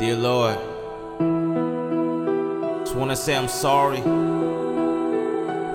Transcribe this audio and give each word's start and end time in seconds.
Dear 0.00 0.16
Lord, 0.16 0.56
just 2.86 2.96
wanna 2.96 3.14
say 3.14 3.36
I'm 3.36 3.48
sorry 3.48 4.00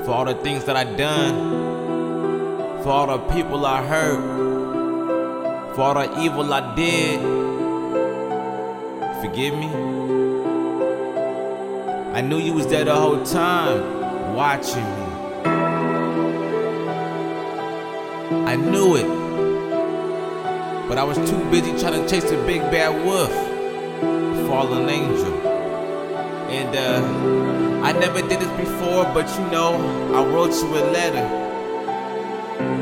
for 0.04 0.12
all 0.12 0.26
the 0.26 0.34
things 0.34 0.64
that 0.64 0.76
I 0.76 0.84
done, 0.84 2.82
for 2.82 2.90
all 2.90 3.06
the 3.06 3.20
people 3.36 3.68
I 3.68 3.86
hurt, 3.86 5.76
for 5.76 5.82
all 5.82 5.94
the 5.94 6.20
evil 6.24 6.52
I 6.52 6.74
did. 6.74 7.20
Forgive 9.22 9.54
me. 9.54 9.70
I 12.16 12.22
knew 12.22 12.40
you 12.40 12.54
was 12.54 12.66
there 12.66 12.84
the 12.84 12.96
whole 12.96 13.24
time, 13.24 14.34
watching 14.34 14.84
me. 14.84 15.06
I 18.48 18.56
knew 18.56 18.96
it. 18.96 19.08
But 20.90 20.98
I 20.98 21.04
was 21.04 21.18
too 21.30 21.46
busy 21.52 21.78
trying 21.80 22.02
to 22.02 22.10
chase 22.10 22.24
the 22.24 22.38
big 22.48 22.62
bad 22.72 23.06
wolf, 23.06 23.30
fallen 24.48 24.90
angel. 24.90 25.34
And 26.50 26.76
uh, 26.76 27.86
I 27.86 27.92
never 27.92 28.22
did 28.22 28.40
this 28.40 28.58
before, 28.58 29.04
but 29.14 29.28
you 29.38 29.46
know, 29.52 29.76
I 30.14 30.24
wrote 30.26 30.54
you 30.54 30.70
a 30.78 30.84
letter. 30.92 31.28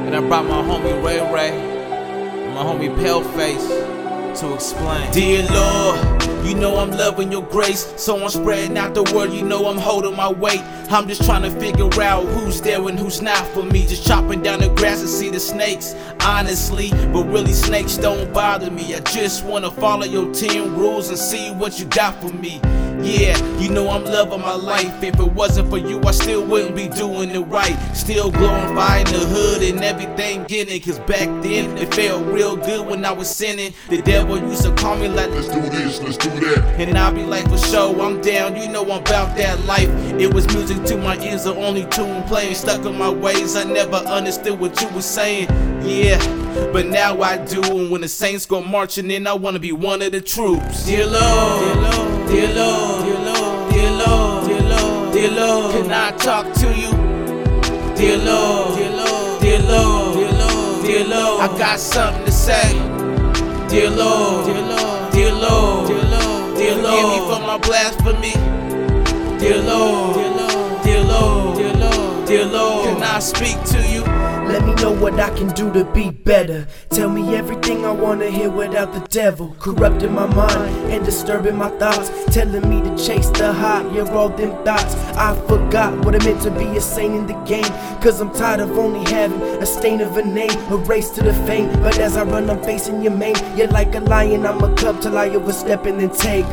And 0.05 0.15
I 0.15 0.19
brought 0.27 0.45
my 0.45 0.61
homie 0.61 1.03
Ray 1.03 1.19
Ray 1.33 1.51
and 1.51 2.53
my 2.53 2.63
homie 2.63 2.93
Paleface 2.95 4.02
to 4.35 4.53
explain. 4.53 5.11
Dear 5.11 5.45
Lord, 5.51 6.23
you 6.45 6.55
know 6.55 6.77
I'm 6.77 6.91
loving 6.91 7.31
your 7.31 7.43
grace, 7.43 7.93
so 7.97 8.21
I'm 8.21 8.29
spreading 8.29 8.77
out 8.77 8.95
the 8.95 9.03
word. 9.15 9.31
You 9.31 9.43
know 9.43 9.67
I'm 9.67 9.77
holding 9.77 10.15
my 10.15 10.31
weight. 10.31 10.61
I'm 10.89 11.07
just 11.07 11.23
trying 11.23 11.43
to 11.43 11.51
figure 11.59 11.89
out 12.01 12.25
who's 12.25 12.61
there 12.61 12.87
and 12.87 12.99
who's 12.99 13.21
not 13.21 13.45
for 13.47 13.63
me. 13.63 13.85
Just 13.85 14.05
chopping 14.05 14.41
down 14.41 14.59
the 14.59 14.69
grass 14.69 15.01
and 15.01 15.09
see 15.09 15.29
the 15.29 15.39
snakes, 15.39 15.95
honestly. 16.21 16.89
But 17.11 17.25
really, 17.25 17.53
snakes 17.53 17.97
don't 17.97 18.33
bother 18.33 18.71
me. 18.71 18.95
I 18.95 18.99
just 19.01 19.45
wanna 19.45 19.71
follow 19.71 20.05
your 20.05 20.33
10 20.33 20.75
rules 20.75 21.09
and 21.09 21.17
see 21.17 21.51
what 21.51 21.79
you 21.79 21.85
got 21.85 22.19
for 22.21 22.29
me. 22.29 22.59
Yeah, 23.01 23.37
you 23.59 23.69
know 23.69 23.89
I'm 23.89 24.05
loving 24.05 24.41
my 24.41 24.55
life. 24.55 25.03
If 25.03 25.19
it 25.19 25.31
wasn't 25.33 25.69
for 25.69 25.77
you, 25.77 26.01
I 26.03 26.11
still 26.11 26.45
wouldn't 26.45 26.75
be 26.75 26.87
doing 26.87 27.29
it 27.31 27.39
right. 27.41 27.77
Still 27.95 28.31
glorifying 28.31 29.05
the 29.05 29.19
hood 29.19 29.63
and 29.63 29.83
everything 29.83 30.43
getting 30.45 30.75
it. 30.75 30.85
Cause 30.85 30.99
back 30.99 31.27
then 31.43 31.77
it 31.77 31.93
felt 31.93 32.25
real 32.25 32.55
good 32.55 32.87
when 32.87 33.03
I 33.05 33.11
was 33.11 33.29
sinning. 33.29 33.73
The 33.89 34.01
devil 34.01 34.37
used 34.37 34.63
to 34.63 34.73
call 34.75 34.95
me 34.97 35.07
like, 35.07 35.29
let's 35.31 35.47
do 35.47 35.61
this, 35.61 36.01
let's 36.01 36.17
do 36.17 36.29
that. 36.29 36.79
And 36.79 36.97
I'll 36.97 37.13
be 37.13 37.23
like, 37.23 37.49
for 37.49 37.57
sure, 37.57 37.99
I'm 38.01 38.21
down. 38.21 38.55
You 38.55 38.69
know 38.69 38.83
I'm 38.83 39.01
about 39.01 39.35
that 39.37 39.63
life. 39.65 39.89
It 40.19 40.33
was 40.33 40.47
music 40.53 40.83
to 40.85 40.97
my 40.97 41.17
ears, 41.19 41.43
the 41.43 41.55
only 41.55 41.85
tune 41.87 42.23
playing. 42.23 42.55
Stuck 42.55 42.85
in 42.85 42.97
my 42.97 43.09
ways, 43.09 43.55
I 43.55 43.63
never 43.63 43.97
understood 43.97 44.59
what 44.59 44.79
you 44.81 44.87
were 44.89 45.01
saying. 45.01 45.47
Yeah, 45.85 46.19
but 46.71 46.87
now 46.87 47.21
I 47.21 47.37
do. 47.37 47.61
And 47.61 47.91
when 47.91 48.01
the 48.01 48.07
saints 48.07 48.45
go 48.45 48.61
marching 48.61 49.11
in, 49.11 49.27
I 49.27 49.33
wanna 49.33 49.59
be 49.59 49.71
one 49.71 50.01
of 50.01 50.11
the 50.11 50.21
troops. 50.21 50.85
Dear 50.85 51.05
Lord, 51.05 51.63
dear 51.63 51.75
Lord, 51.81 52.22
dear 52.33 52.53
Lord. 52.55 53.05
Dear 53.05 53.19
Lord, 53.19 53.71
dear 53.71 53.91
Lord, 53.91 54.47
dear 54.47 54.61
Lord, 54.61 55.13
dear 55.13 55.31
Lord, 55.31 55.71
can 55.75 55.91
I 55.91 56.11
talk 56.17 56.51
to 56.61 56.67
you? 56.73 56.91
Dear 57.95 58.17
Lord, 58.17 58.75
dear 58.75 58.89
Lord, 58.89 59.41
dear 59.41 59.59
Lord, 59.61 60.15
dear 60.17 60.31
Lord, 60.31 60.83
dear 60.83 61.05
Lord, 61.05 61.41
I 61.41 61.57
got 61.59 61.79
something 61.79 62.25
to 62.25 62.31
say. 62.31 62.73
Dear 63.69 63.91
Lord, 63.91 64.45
dear 64.47 64.61
Lord, 64.61 65.13
dear 65.13 65.33
Lord, 65.33 65.87
dear 65.87 66.03
Lord, 66.03 66.57
dear 66.57 66.75
Lord, 66.75 66.89
forgive 66.89 67.09
me 67.13 67.19
for 67.29 67.39
my 67.45 67.57
blasphemy. 67.67 68.35
Dear 69.37 69.61
Lord, 69.61 70.15
dear 70.15 70.31
Lord, 70.31 70.83
dear 70.83 71.03
Lord, 71.03 71.57
dear 71.57 71.73
Lord, 71.73 72.27
dear 72.27 72.45
Lord, 72.45 72.85
can 72.87 73.03
I 73.03 73.19
speak 73.19 73.63
to 73.73 73.79
you? 73.92 73.92
Let 74.53 74.67
me 74.67 74.75
know 74.75 74.91
what 74.91 75.19
I 75.19 75.35
can 75.35 75.47
do 75.53 75.73
to 75.73 75.83
be 75.83 76.11
better. 76.11 76.67
Tell 76.91 77.09
me 77.09 77.35
everything 77.35 77.87
I 77.87 77.91
wanna 77.91 78.29
hear 78.29 78.51
without 78.51 78.93
the 78.93 78.99
devil 79.09 79.55
corrupting 79.59 80.13
my 80.13 80.27
mind 80.27 80.91
and 80.93 81.03
disturbing 81.03 81.55
my 81.55 81.69
thoughts. 81.79 82.11
Telling 82.31 82.69
me 82.69 82.79
to 82.87 82.95
chase 83.03 83.29
the 83.31 83.51
high, 83.51 83.81
yeah, 83.91 84.03
all 84.13 84.29
them 84.29 84.51
thoughts. 84.63 84.93
I 85.17 85.33
forgot 85.47 86.05
what 86.05 86.13
it 86.13 86.23
meant 86.23 86.43
to 86.43 86.51
be 86.51 86.65
a 86.77 86.81
saint 86.81 87.15
in 87.15 87.25
the 87.25 87.33
game. 87.45 87.73
Cause 87.99 88.21
I'm 88.21 88.31
tired 88.31 88.59
of 88.59 88.77
only 88.77 89.03
having 89.09 89.41
a 89.41 89.65
stain 89.65 90.01
of 90.01 90.17
a 90.17 90.21
name, 90.21 90.55
a 90.71 90.77
race 90.77 91.09
to 91.15 91.23
the 91.23 91.33
fame. 91.47 91.73
But 91.81 91.97
as 91.97 92.15
I 92.15 92.23
run, 92.23 92.47
I'm 92.47 92.61
facing 92.61 93.01
your 93.01 93.17
mane. 93.17 93.57
You're 93.57 93.69
like 93.69 93.95
a 93.95 94.01
lion, 94.01 94.45
I'm 94.45 94.63
a 94.63 94.75
cub 94.75 95.01
till 95.01 95.17
I 95.17 95.29
overstep 95.29 95.87
and 95.87 95.99
then 95.99 96.11
take. 96.11 96.45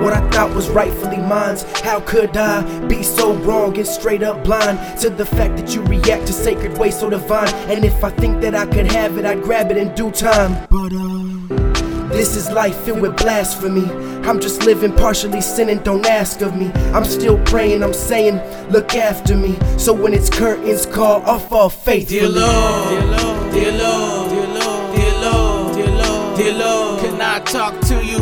What 0.00 0.12
I 0.12 0.28
thought 0.30 0.54
was 0.54 0.68
rightfully 0.70 1.18
mine. 1.18 1.56
How 1.82 2.00
could 2.00 2.36
I 2.36 2.62
be 2.86 3.02
so 3.02 3.34
wrong 3.34 3.76
and 3.76 3.86
straight 3.86 4.22
up 4.22 4.44
blind 4.44 4.78
to 5.00 5.10
the 5.10 5.26
fact 5.26 5.56
that 5.56 5.74
you 5.74 5.82
react 5.84 6.26
to 6.28 6.32
sacred 6.32 6.78
ways 6.78 6.98
so 6.98 7.10
divine? 7.10 7.52
And 7.70 7.84
if 7.84 8.02
I 8.04 8.10
think 8.10 8.40
that 8.42 8.54
I 8.54 8.66
could 8.66 8.90
have 8.92 9.18
it, 9.18 9.24
I'd 9.24 9.42
grab 9.42 9.70
it 9.70 9.76
in 9.76 9.94
due 9.94 10.10
time. 10.10 10.66
But 10.70 10.92
uh, 10.92 12.08
this 12.12 12.36
is 12.36 12.50
life 12.50 12.76
filled 12.84 13.00
with 13.00 13.16
blasphemy. 13.16 13.90
I'm 14.28 14.38
just 14.40 14.62
living 14.64 14.94
partially 14.94 15.40
sinning, 15.40 15.78
don't 15.78 16.06
ask 16.06 16.40
of 16.42 16.54
me. 16.56 16.70
I'm 16.92 17.04
still 17.04 17.42
praying, 17.44 17.82
I'm 17.82 17.94
saying, 17.94 18.36
look 18.70 18.94
after 18.94 19.36
me. 19.36 19.58
So 19.78 19.92
when 19.92 20.14
it's 20.14 20.30
curtains 20.30 20.86
call, 20.86 21.22
I'll 21.22 21.40
fall 21.40 21.70
faithfully. 21.70 22.20
Dear 22.20 22.28
Lord, 22.28 22.88
dear 22.88 23.02
Lord, 23.06 23.52
dear 23.52 23.72
Lord, 23.72 24.30
dear 24.30 24.48
Lord, 24.52 25.74
dear 25.74 25.88
Lord, 25.90 26.38
dear 26.38 26.54
Lord, 26.54 27.00
can 27.00 27.20
I 27.20 27.40
talk 27.40 27.80
to 27.88 28.04
you? 28.04 28.18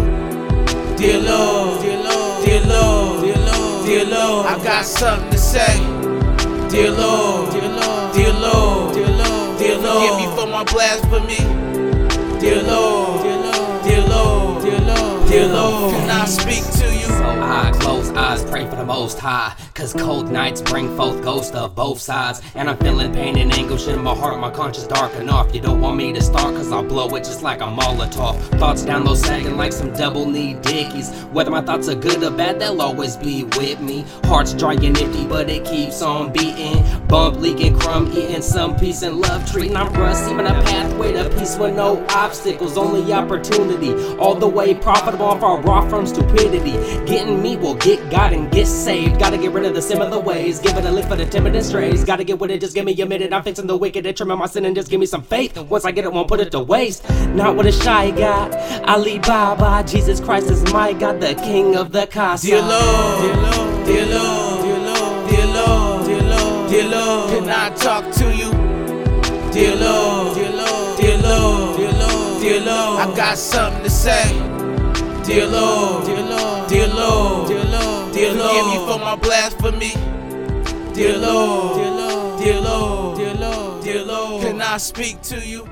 Dear 0.96 1.18
Lord, 1.20 1.59
dear 4.04 4.18
Lord, 4.18 4.46
I 4.46 4.62
got 4.64 4.84
something 4.84 5.30
to 5.30 5.38
say. 5.38 5.76
Dear 6.70 6.90
Lord, 6.92 7.52
dear 7.52 7.68
Lord, 7.68 8.14
dear 8.14 8.32
Lord, 8.32 8.94
dear 8.94 9.08
Lord, 9.08 9.58
dear 9.58 9.78
Lord, 9.78 10.08
forgive 10.08 10.30
me 10.30 10.36
for 10.36 10.46
my 10.46 10.64
blasphemy. 10.64 12.40
Dear 12.40 12.62
Lord, 12.62 13.22
dear 13.22 13.36
Lord, 13.36 13.84
dear 13.84 14.06
Lord, 14.06 14.62
dear 14.62 14.80
Lord, 14.80 15.28
dear 15.28 15.48
Lord, 15.48 15.94
can 15.94 16.10
I 16.10 16.24
speak 16.24 16.64
to 16.80 16.94
you? 16.96 17.19
I 17.38 17.70
close 17.72 18.10
eyes, 18.10 18.44
pray 18.44 18.68
for 18.68 18.76
the 18.76 18.84
most 18.84 19.18
high. 19.18 19.54
Cause 19.74 19.92
cold 19.94 20.30
nights 20.30 20.60
bring 20.60 20.94
forth 20.96 21.22
ghosts 21.22 21.54
of 21.54 21.74
both 21.74 22.00
sides. 22.00 22.42
And 22.54 22.68
I'm 22.68 22.76
feeling 22.78 23.12
pain 23.12 23.38
and 23.38 23.52
anguish 23.52 23.86
in 23.88 24.02
my 24.02 24.14
heart, 24.14 24.38
my 24.40 24.50
conscience 24.50 24.86
dark 24.86 25.14
enough. 25.14 25.54
You 25.54 25.60
don't 25.60 25.80
want 25.80 25.96
me 25.96 26.12
to 26.12 26.22
start, 26.22 26.54
cause 26.54 26.70
I'll 26.72 26.82
blow 26.82 27.08
it 27.16 27.24
just 27.24 27.42
like 27.42 27.60
a 27.60 27.64
Molotov. 27.64 28.36
Thoughts 28.58 28.84
down 28.84 29.04
low 29.04 29.14
sagging 29.14 29.56
like 29.56 29.72
some 29.72 29.92
double 29.92 30.26
knee 30.26 30.54
dickies. 30.54 31.10
Whether 31.32 31.50
my 31.50 31.62
thoughts 31.62 31.88
are 31.88 31.94
good 31.94 32.22
or 32.22 32.30
bad, 32.30 32.60
they'll 32.60 32.82
always 32.82 33.16
be 33.16 33.44
with 33.44 33.80
me. 33.80 34.04
Heart's 34.24 34.52
dry 34.54 34.74
and 34.74 34.98
empty, 34.98 35.26
but 35.26 35.48
it 35.48 35.64
keeps 35.64 36.02
on 36.02 36.32
beating. 36.32 36.84
Bump 37.06 37.38
leaking, 37.38 37.78
crumb 37.78 38.10
eating, 38.12 38.42
some 38.42 38.76
peace 38.76 39.02
and 39.02 39.20
love 39.20 39.50
treating. 39.50 39.76
I'm 39.76 39.92
rusty, 39.94 40.34
but 40.34 40.46
a 40.46 40.54
pathway 40.64 41.12
to 41.12 41.30
peace 41.30 41.56
with 41.56 41.74
no 41.74 42.04
obstacles, 42.10 42.76
only 42.76 43.12
opportunity. 43.12 43.92
All 44.16 44.34
the 44.34 44.48
way 44.48 44.74
profitable, 44.74 45.36
far 45.38 45.60
raw 45.60 45.88
from 45.88 46.06
stupidity. 46.06 46.72
Getting 47.20 47.42
me 47.42 47.54
will 47.58 47.74
get 47.74 48.10
God 48.10 48.32
and 48.32 48.50
get 48.50 48.66
saved. 48.66 49.18
Gotta 49.18 49.36
get 49.36 49.52
rid 49.52 49.66
of 49.66 49.74
the 49.74 49.82
similar 49.82 50.18
ways. 50.18 50.58
Give 50.58 50.74
it 50.74 50.86
a 50.86 50.90
lift 50.90 51.10
for 51.10 51.16
the 51.16 51.26
timid 51.26 51.54
and 51.54 51.62
strays. 51.62 52.02
Gotta 52.02 52.24
get 52.24 52.38
with 52.38 52.50
it, 52.50 52.62
just 52.62 52.74
give 52.74 52.86
me 52.86 52.98
a 52.98 53.04
minute. 53.04 53.30
I'm 53.30 53.42
fixing 53.42 53.66
the 53.66 53.76
wicked 53.76 54.06
and 54.06 54.16
trimming 54.16 54.38
my 54.38 54.46
sin 54.46 54.64
and 54.64 54.74
just 54.74 54.88
give 54.88 54.98
me 54.98 55.04
some 55.04 55.20
faith. 55.20 55.54
And 55.58 55.68
once 55.68 55.84
I 55.84 55.90
get 55.90 56.06
it, 56.06 56.12
won't 56.14 56.28
put 56.28 56.40
it 56.40 56.50
to 56.52 56.60
waste. 56.60 57.06
Not 57.34 57.56
with 57.56 57.66
a 57.66 57.72
shy 57.72 58.10
God. 58.12 58.54
Ali 58.88 59.18
Baba, 59.18 59.86
Jesus 59.86 60.18
Christ 60.18 60.50
is 60.50 60.64
my 60.72 60.94
God, 60.94 61.20
the 61.20 61.34
King 61.34 61.76
of 61.76 61.92
the 61.92 62.06
Casa. 62.06 62.46
Dear 62.46 62.62
Lord, 62.62 63.20
dear 63.20 63.36
Lord, 63.36 63.84
dear 63.84 64.06
Lord, 64.06 64.62
dear 64.62 64.78
Lord, 64.78 65.28
dear 65.28 65.46
Lord, 65.46 66.06
dear 66.06 66.22
Lord, 66.22 66.70
dear 66.70 66.88
Lord, 66.88 67.30
can 67.32 67.50
I 67.50 67.68
talk 67.76 68.10
to 68.14 68.34
you? 68.34 68.50
Dear 69.52 69.76
Lord, 69.76 70.36
dear 70.36 70.52
Lord, 70.52 70.98
dear 70.98 71.18
Lord, 71.18 71.76
dear 71.76 71.92
Lord, 71.92 72.40
dear 72.40 72.60
Lord, 72.60 72.98
I 72.98 73.14
got 73.14 73.36
something 73.36 73.82
to 73.82 73.90
say. 73.90 74.59
Dear 75.30 75.46
Lord, 75.46 76.06
dear 76.06 76.22
Lord, 76.24 76.68
dear 76.68 76.88
Lord, 76.88 77.46
dear 77.46 77.64
Lord, 77.64 78.12
dear 78.12 78.34
Lord, 78.34 78.50
forgive 78.50 78.66
me 78.66 78.76
for 78.84 78.98
my 78.98 79.14
blasphemy. 79.14 79.92
Dear 80.92 81.18
Lord, 81.18 81.76
dear 81.76 81.90
Lord, 81.92 82.42
dear 82.42 82.60
Lord, 82.60 83.16
dear 83.16 83.34
Lord, 83.34 83.84
dear 83.84 84.04
Lord, 84.04 84.42
can 84.42 84.60
I 84.60 84.76
speak 84.78 85.22
to 85.22 85.38
you? 85.38 85.68